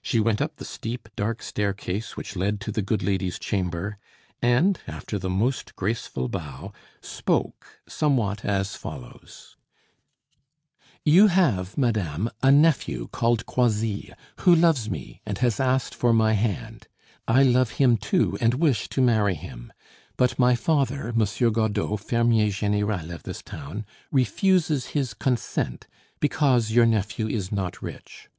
[0.00, 3.98] She went up the steep, dark staircase which led to the good lady's chamber,
[4.40, 9.58] and, after the most graceful bow, spoke somewhat as follows:
[11.04, 16.32] "You have, madame, a nephew, called Croisilles, who loves me and has asked for my
[16.32, 16.88] hand;
[17.28, 19.74] I love him too and wish to marry him;
[20.16, 25.86] but my father, Monsieur Godeau, fermier général of this town, refuses his consent,
[26.18, 28.30] because your nephew is not rich.